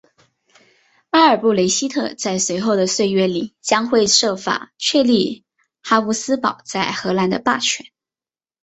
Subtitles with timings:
[1.11, 5.45] 阿尔布雷希特在随后的岁月里将会设法确立
[5.83, 7.85] 哈布斯堡在荷兰的霸权。